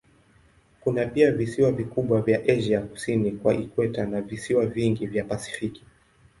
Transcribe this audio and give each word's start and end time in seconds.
Kuna 0.81 1.05
pia 1.05 1.31
visiwa 1.31 1.71
vikubwa 1.71 2.21
vya 2.21 2.43
Asia 2.53 2.81
kusini 2.81 3.31
kwa 3.31 3.53
ikweta 3.53 4.05
na 4.05 4.21
visiwa 4.21 4.65
vingi 4.65 5.07
vya 5.07 5.23
Pasifiki. 5.25 5.83